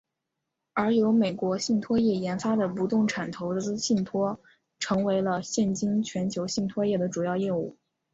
[0.73, 4.39] 而由美国信托业研发的不动产投资信托
[4.79, 7.77] 成为了现今全球信托业的主要业务。